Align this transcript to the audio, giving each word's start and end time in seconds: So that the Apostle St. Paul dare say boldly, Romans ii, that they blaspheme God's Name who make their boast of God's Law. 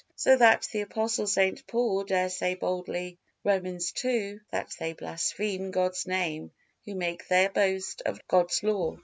So 0.15 0.35
that 0.37 0.67
the 0.71 0.81
Apostle 0.81 1.27
St. 1.27 1.67
Paul 1.67 2.05
dare 2.05 2.29
say 2.31 2.55
boldly, 2.55 3.19
Romans 3.43 3.93
ii, 4.03 4.39
that 4.49 4.73
they 4.79 4.93
blaspheme 4.93 5.69
God's 5.69 6.07
Name 6.07 6.49
who 6.85 6.95
make 6.95 7.27
their 7.27 7.49
boast 7.49 8.01
of 8.07 8.27
God's 8.27 8.63
Law. 8.63 8.97